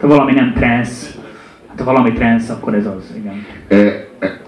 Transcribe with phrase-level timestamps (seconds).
[0.00, 1.18] Ha valami nem transz,
[1.68, 3.46] hát ha valami transz, akkor ez az, igen.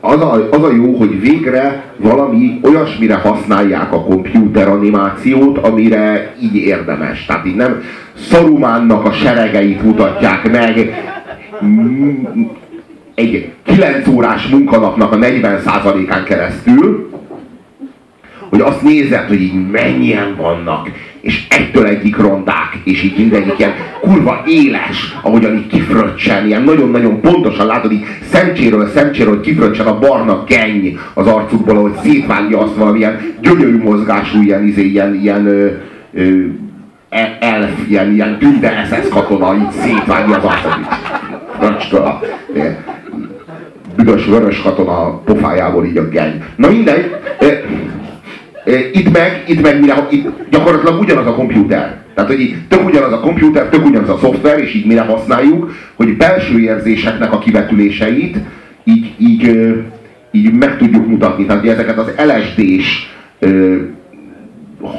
[0.00, 6.56] Az a, az a jó, hogy végre valami olyasmire használják a komputer animációt, amire így
[6.56, 7.26] érdemes.
[7.26, 7.82] Tehát így nem
[8.14, 10.94] Szarumánnak a seregeit mutatják meg,
[13.14, 17.10] egy 9 órás munkanapnak a 40%-án keresztül,
[18.48, 20.88] hogy azt nézed, hogy így mennyien vannak,
[21.20, 27.20] és egytől egyik rondák, és így mindegyik ilyen kurva éles, ahogyan így kifröccsen, ilyen nagyon-nagyon
[27.20, 33.20] pontosan látod, így szemcséről szemcséről, kifröccsen a barna genny az arcukból, ahogy szétvágja azt valamilyen
[33.40, 35.70] gyönyörű mozgású, ilyen, izé, ilyen, ilyen ö,
[36.12, 36.44] ö,
[37.08, 40.78] e, elf, ilyen, ilyen tünde SS katona, így szétvágja az arcot.
[41.60, 42.20] Röcstől a
[43.96, 46.42] büdös vörös katona pofájából így a genny.
[46.56, 47.16] Na mindegy,
[48.92, 51.98] itt meg, itt meg mire, itt gyakorlatilag ugyanaz a komputer.
[52.14, 56.16] Tehát, hogy tök ugyanaz a komputer, tök ugyanaz a szoftver, és így mire használjuk, hogy
[56.16, 58.36] belső érzéseknek a kivetüléseit
[58.84, 59.74] így, így,
[60.30, 61.44] így meg tudjuk mutatni.
[61.46, 63.08] Tehát ezeket az LSD-s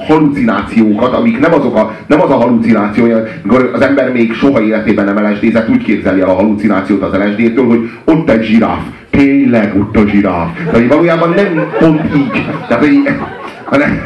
[0.07, 3.05] halucinációkat, amik nem, azok a, nem az a halucináció,
[3.43, 7.65] amikor az ember még soha életében nem LSD-zett, úgy képzeli el a halucinációt az LSD-től,
[7.65, 10.49] hogy ott egy zsiráf, tényleg ott a zsiráf.
[10.71, 12.45] Tehát valójában nem pont így.
[12.67, 13.01] Tehát, hogy
[13.71, 14.01] hanem,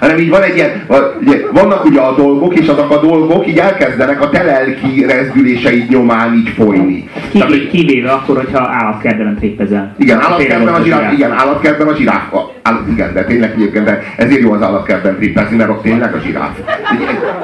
[0.00, 0.86] hanem így van egy ilyen,
[1.20, 5.90] ugye, vannak ugye a dolgok, és azok a dolgok így elkezdenek a te lelki rezdüléseid
[5.90, 7.08] nyomán így folyni.
[7.32, 9.94] Kivéve, Tehát, kivéve akkor, hogyha állatkertben trippezel.
[9.98, 12.32] Igen, állatkertben a zsiráf, igen, állatkertben a zsiráf.
[12.62, 16.18] Állat, igen, de tényleg egyébként, de ezért jó az állatkertben trippezni, mert ott tényleg a
[16.24, 16.58] zsiráf.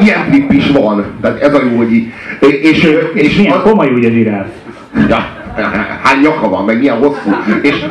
[0.01, 1.05] Ilyen trip is van.
[1.21, 2.13] Tehát ez a jó, hogy így.
[2.41, 4.47] És, és, és milyen a, komoly úgy a zsiráf.
[5.09, 5.27] Ja,
[6.05, 7.31] hány nyaka van, meg milyen hosszú.
[7.63, 7.85] És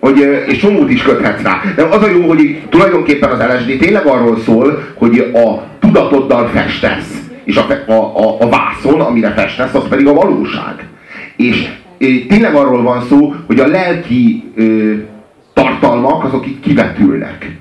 [0.00, 1.62] hogy, és csomót is köthetsz rá.
[1.76, 7.22] De az a jó, hogy tulajdonképpen az LSD tényleg arról szól, hogy a tudatoddal festesz.
[7.44, 10.86] És a, a, a, a vászon, amire festesz, az pedig a valóság.
[11.36, 11.68] És
[12.28, 14.92] tényleg arról van szó, hogy a lelki ö,
[15.52, 17.58] tartalmak azok így kivetülnek.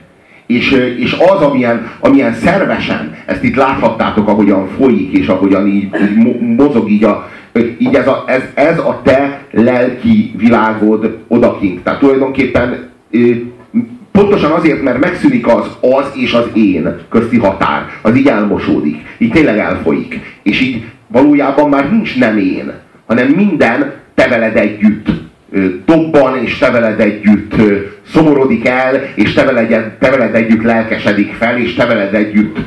[0.48, 6.40] És, és az, amilyen, amilyen szervesen, ezt itt láthattátok, ahogyan folyik, és ahogyan így, így
[6.58, 7.30] mozog így a,
[7.78, 11.84] így ez a, ez, ez a te lelki világod odakint.
[11.84, 12.90] Tehát tulajdonképpen
[14.12, 17.86] pontosan azért, mert megszűnik az az és az én közti határ.
[18.02, 18.98] Az így elmosódik.
[19.18, 20.20] Így tényleg elfolyik.
[20.44, 22.74] És így valójában már nincs nem én,
[23.06, 25.08] hanem minden te veled együtt
[25.86, 27.56] dobban, és te veled együtt
[28.08, 32.58] szomorodik el, és te veled, te veled együtt lelkesedik fel, és te veled együtt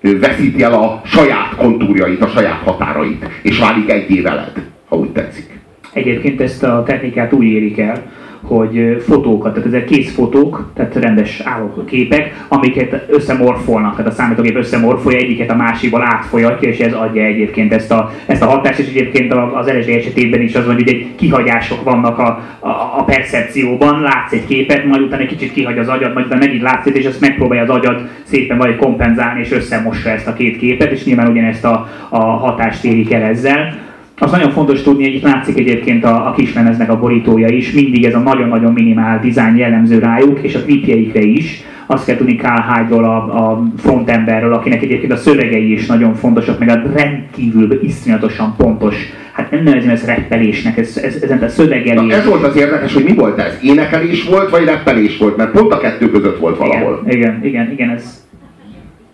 [0.00, 4.52] veszíti el a saját kontúrjait, a saját határait, és válik egyé veled,
[4.88, 5.53] ha úgy tetszik.
[5.94, 8.02] Egyébként ezt a technikát úgy érik el,
[8.46, 11.42] hogy fotókat, tehát ezek kész fotók, tehát rendes
[11.86, 17.72] képek, amiket összemorfolnak, tehát a számítógép összemorfolja egyiket a másikból átfolyatja, és ez adja egyébként
[17.72, 21.06] ezt a, ezt a hatást, és egyébként az LSD esetében is az van, hogy egy
[21.16, 22.26] kihagyások vannak a,
[22.58, 22.68] a,
[22.98, 26.62] a percepcióban, látsz egy képet, majd utána egy kicsit kihagy az agyad, majd utána megint
[26.62, 30.90] látsz és azt megpróbálja az agyad szépen vagy kompenzálni, és összemossa ezt a két képet,
[30.90, 35.22] és nyilván ugyanezt a, a hatást érik el ezzel az nagyon fontos tudni, hogy itt
[35.22, 39.98] látszik egyébként a, a kislemeznek a borítója is, mindig ez a nagyon-nagyon minimál dizájn jellemző
[39.98, 41.62] rájuk, és a klipjeikre is.
[41.86, 46.58] Azt kell tudni Carl Hyde-ról, a, a frontemberről, akinek egyébként a szövegei is nagyon fontosak,
[46.58, 48.96] meg a rendkívül iszonyatosan pontos
[49.34, 52.10] hát nem nevezem ezt reppelésnek, ez, ez, ez, a szövegelés.
[52.10, 53.58] Na, ez volt az érdekes, hogy mi volt ez?
[53.62, 55.36] Énekelés volt, vagy reppelés volt?
[55.36, 57.02] Mert pont a kettő között volt valahol.
[57.06, 58.23] Igen, igen, igen, igen ez,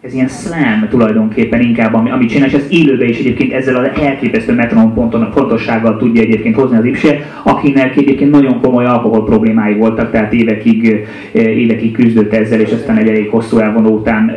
[0.01, 4.01] ez ilyen slam tulajdonképpen inkább, ami, amit csinál, és ez élőben is egyébként ezzel az
[4.03, 9.75] elképesztő metronom ponton, fontossággal tudja egyébként hozni az Ipse, akinek egyébként nagyon komoly alkohol problémái
[9.75, 14.37] voltak, tehát évekig, eh, évekig küzdött ezzel, és aztán egy elég hosszú elvonó után eh,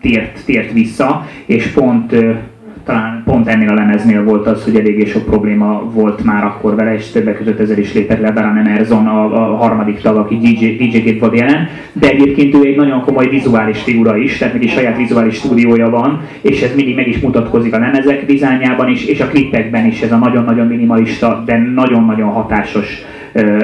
[0.00, 2.36] tért, tért vissza, és pont eh,
[2.84, 6.94] talán pont ennél a lemeznél volt az, hogy eléggé sok probléma volt már akkor vele,
[6.94, 10.66] és többek között ezzel is lépett le Baran Emerson, a, a harmadik tag, aki DJ,
[10.66, 14.96] DJ-ként volt jelen, de egyébként ő egy nagyon komoly vizuális figura is, tehát neki saját
[14.96, 19.26] vizuális stúdiója van, és ez mindig meg is mutatkozik a lemezek dizájnjában is, és a
[19.26, 23.04] klipekben is ez a nagyon-nagyon minimalista, de nagyon-nagyon hatásos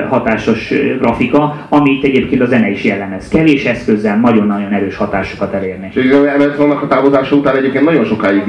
[0.08, 3.28] hatásos grafika, amit egyébként a zene is jellemez.
[3.28, 5.90] Kevés eszközzel nagyon-nagyon erős hatásokat elérni.
[5.94, 8.42] És Emersonnak a távozása után egyébként nagyon sokáig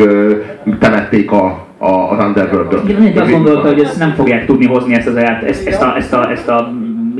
[0.79, 2.89] temették a, a, az Underworld-ot.
[2.89, 6.13] Igen, azt gondolta, hogy ezt nem fogják tudni hozni ezt, az, ezt, ezt, a, ezt,
[6.13, 6.73] a, ezt a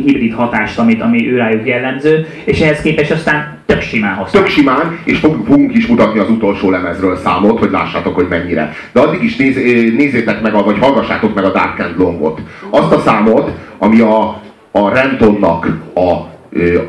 [0.06, 4.42] hibrid hatást, amit, ami ő rájuk jellemző, és ehhez képest aztán tök simán hozták.
[4.42, 8.74] Tök simán, és fogunk is mutatni az utolsó lemezről számot, hogy lássátok, hogy mennyire.
[8.92, 9.56] De addig is néz,
[9.98, 12.42] nézzétek meg, vagy hallgassátok meg a Dark and Longot.
[12.70, 14.42] Azt a számot, ami a,
[14.72, 16.12] a Rentonnak a,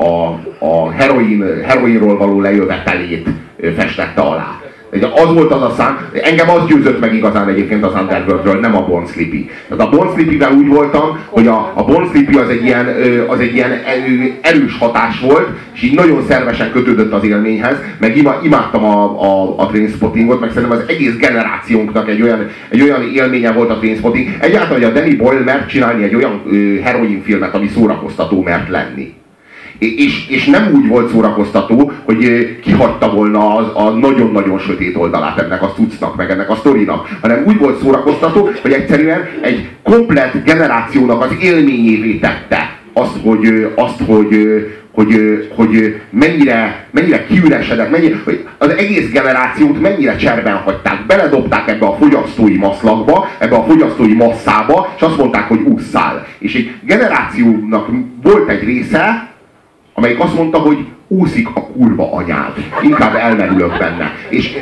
[0.03, 3.29] a, a heroin, heroinról való lejövetelét
[3.75, 4.60] festette alá.
[4.99, 8.85] Az volt az a szám, engem az győzött meg igazán egyébként az Underworldről, nem a
[8.85, 9.49] Born Sleepy.
[9.69, 12.85] Tehát a Born Sleepy-vel úgy voltam, hogy a, a Born Sleepy az egy ilyen,
[13.27, 13.71] az egy ilyen
[14.41, 19.67] erős hatás volt, és így nagyon szervesen kötődött az élményhez, meg imádtam a, a, a
[19.67, 24.27] Trainspottingot, meg szerintem az egész generációnknak egy olyan, egy olyan élménye volt a Trainspotting.
[24.39, 26.41] Egyáltalán, hogy a Danny Boyle mert csinálni egy olyan
[26.83, 29.13] heroinfilmet, ami szórakoztató mert lenni
[29.81, 35.61] és, és nem úgy volt szórakoztató, hogy kihagyta volna az, a nagyon-nagyon sötét oldalát ennek
[35.61, 41.23] a cuccnak, meg ennek a sztorinak, hanem úgy volt szórakoztató, hogy egyszerűen egy komplett generációnak
[41.23, 44.35] az élményévé tette azt, hogy, azt, hogy,
[44.91, 51.05] hogy, hogy mennyire, mennyire kiüresedett, mennyire, hogy az egész generációt mennyire cserben hagyták.
[51.05, 56.25] Beledobták ebbe a fogyasztói maszlakba, ebbe a fogyasztói masszába, és azt mondták, hogy ússzál.
[56.39, 57.87] És egy generációnak
[58.21, 59.29] volt egy része,
[60.01, 62.53] amelyik azt mondta, hogy úszik a kurva anyád.
[62.81, 64.11] Inkább elmerülök benne.
[64.29, 64.57] És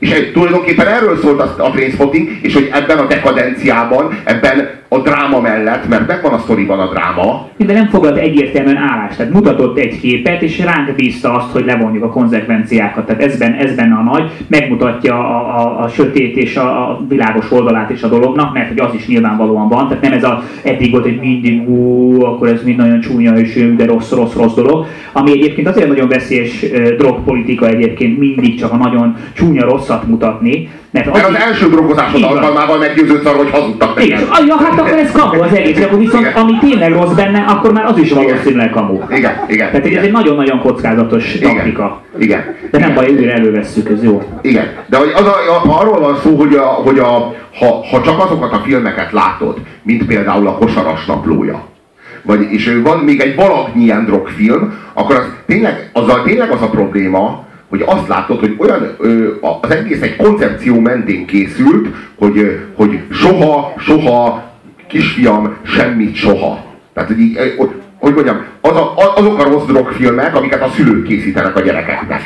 [0.00, 5.40] és tulajdonképpen erről szólt a, a Trainspotting, és hogy ebben a dekadenciában, ebben a dráma
[5.40, 7.48] mellett, mert megvan a sztoriban a dráma.
[7.56, 12.04] De nem foglalt egyértelműen állást, tehát mutatott egy képet, és ránk bízta azt, hogy levonjuk
[12.04, 13.06] a konzekvenciákat.
[13.06, 17.50] Tehát ezben, ez benne a nagy, megmutatja a, a, a sötét és a, a világos
[17.50, 20.90] oldalát is a dolognak, mert hogy az is nyilvánvalóan van, tehát nem ez a eddig
[20.90, 24.86] volt, hogy mindig ú, akkor ez mind nagyon csúnya és de rossz, rossz, rossz dolog,
[25.12, 26.64] ami egyébként azért nagyon veszélyes
[26.96, 32.22] drogpolitika egyébként mindig csak a nagyon csúnya rosszat mutatni, mert, mert az, az első drogozásod
[32.22, 34.06] alkalmával meggyőződsz arra, hogy hazudtak neked.
[34.06, 34.46] Igen.
[34.46, 36.42] Ja, hát akkor ez kamu az egész, akkor viszont igen.
[36.42, 38.98] ami tényleg rossz benne, akkor már az is valószínűleg kamu.
[39.10, 39.70] Igen, igen.
[39.70, 39.98] Tehát igen.
[39.98, 41.54] ez egy nagyon-nagyon kockázatos igen.
[41.54, 42.02] taktika.
[42.18, 42.54] Igen.
[42.70, 44.22] De nem baj, újra elővesszük, ez jó.
[44.42, 44.66] Igen.
[44.86, 45.34] De hogy az a,
[45.64, 49.58] a, arról van szó, hogy, a, hogy a, ha, ha csak azokat a filmeket látod,
[49.82, 51.68] mint például a Kosaras naplója,
[52.22, 56.68] vagy, és van még egy valagnyi ilyen drogfilm, akkor az tényleg, azzal tényleg az a
[56.68, 58.96] probléma, hogy azt látod, hogy olyan,
[59.62, 61.88] az egész egy koncepció mentén készült,
[62.18, 64.50] hogy, hogy soha, soha,
[64.88, 66.64] kisfiam, semmit soha.
[66.94, 67.38] Tehát, hogy, így,
[67.98, 72.22] hogy mondjam, az a, azok a rossz drogfilmek, amiket a szülők készítenek a gyerekeknek.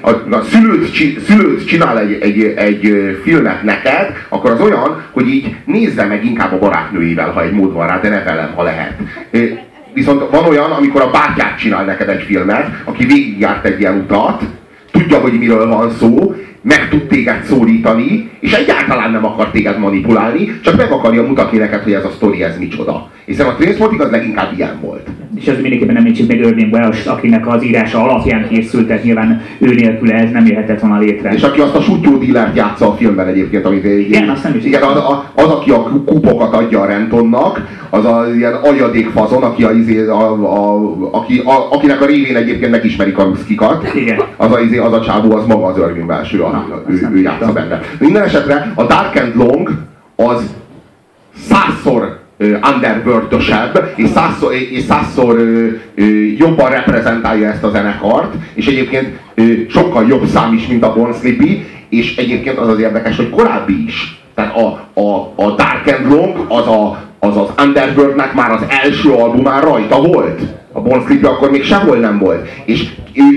[0.00, 0.86] A, a szülőt,
[1.26, 6.52] szülőt csinál egy, egy, egy filmet neked, akkor az olyan, hogy így nézze meg inkább
[6.52, 8.92] a barátnőivel, ha egy mód van rá, de ne velem, ha lehet.
[9.92, 14.42] Viszont van olyan, amikor a bátyát csinál neked egy filmet, aki végigjárt egy ilyen utat,
[14.98, 16.34] tudja, hogy miről van szó,
[16.66, 21.82] meg tud téged szólítani, és egyáltalán nem akar téged manipulálni, csak meg akarja mutatni neked,
[21.82, 23.10] hogy ez a sztori, ez micsoda.
[23.24, 25.08] Hiszen a Trainspotting az leginkább ilyen volt.
[25.34, 29.42] És ez mindenképpen nem említsük meg Irving Welsh, akinek az írása alapján készült, tehát nyilván
[29.58, 31.32] ő nélkül ez nem jöhetett volna létre.
[31.32, 34.64] És aki azt a sutyó dílert játsza a filmben egyébként, amit igen, azt nem is
[34.64, 35.02] igen, az,
[35.34, 40.06] az, aki a kupokat adja a Rentonnak, az a ilyen agyadék fazon, aki a, izé,
[40.06, 43.94] a, a, aki, a, akinek a révén egyébként megismerik a ruszkikat.
[43.94, 44.18] Igen.
[44.36, 46.55] Az a, izé, az a csávó, az maga az Irving Welsh, ő, a,
[46.88, 47.80] ő, ő játsza benne.
[47.98, 49.70] Minden esetre a Dark and Long
[50.16, 50.54] az
[51.48, 52.24] százszor
[52.74, 53.36] underworld
[53.96, 55.38] és százszor, és százszor
[56.38, 59.18] jobban reprezentálja ezt a zenekart, és egyébként
[59.68, 63.84] sokkal jobb szám is, mint a Born Sleepy, és egyébként az az érdekes, hogy korábbi
[63.86, 64.20] is.
[64.34, 64.66] Tehát a,
[65.00, 70.00] a, a Dark and Long az, a, az az Underworldnek már az első albumán rajta
[70.00, 70.40] volt.
[70.72, 72.48] A Sleepy akkor még sehol nem volt.
[72.64, 72.88] És,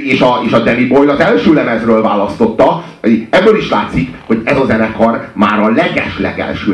[0.04, 2.84] és, a, és a Danny Boyle az első lemezről választotta,
[3.30, 6.74] Ebből is látszik, hogy ez a zenekar már a leges-legelső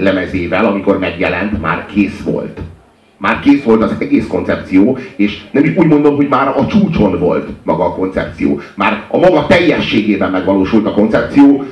[0.00, 2.60] lemezével, amikor megjelent, már kész volt.
[3.16, 7.18] Már kész volt az egész koncepció, és nem is úgy mondom, hogy már a csúcson
[7.18, 8.60] volt maga a koncepció.
[8.74, 11.64] Már a maga teljességében megvalósult a koncepció,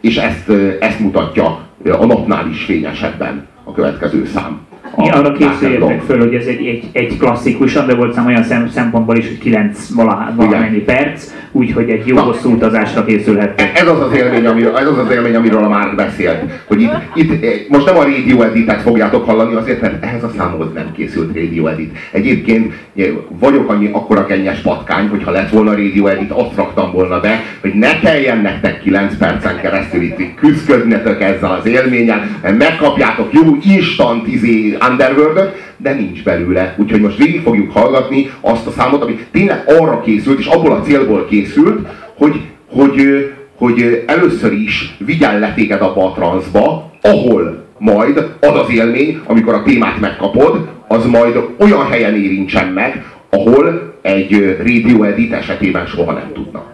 [0.00, 1.58] és ezt, ezt mutatja
[1.92, 4.60] a napnál is fényesebben a következő szám.
[4.96, 9.26] Mi arra készüljetek föl, hogy ez egy, egy, egy klasszikus Underworld olyan szem, szempontból is,
[9.26, 9.88] hogy 9
[10.36, 13.78] valamennyi perc, úgyhogy egy jó Na, hosszú utazásra készülhettek.
[13.80, 16.42] Ez az az élmény, amiről, ez az az élmény, amiről a Márk beszélt.
[16.64, 20.30] Hogy itt, itt, eh, most nem a Radio Edit-et fogjátok hallani, azért, mert ehhez a
[20.36, 21.96] számhoz nem készült Radio Edit.
[22.12, 27.20] Egyébként eh, vagyok annyi akkora kenyes patkány, hogyha lett volna Radio Edit, azt raktam volna
[27.20, 33.56] be, hogy ne kelljen nektek 9 percen keresztül itt küzdködnetek ezzel az élménnyel, megkapjátok jó
[33.62, 36.74] instant izé underworld de nincs belőle.
[36.78, 40.80] Úgyhogy most végig fogjuk hallgatni azt a számot, ami tényleg arra készült, és abból a
[40.80, 42.40] célból készült, hogy,
[42.70, 49.20] hogy, hogy először is vigyál le téged abba a transzba, ahol majd az az élmény,
[49.26, 55.86] amikor a témát megkapod, az majd olyan helyen érintsen meg, ahol egy radio edit esetében
[55.86, 56.73] soha nem tudnak.